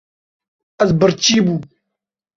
Ez 0.83 0.89
birçî 0.99 1.37
bûm. 1.45 1.61